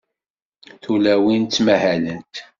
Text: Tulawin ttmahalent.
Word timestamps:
Tulawin 0.81 1.43
ttmahalent. 1.45 2.33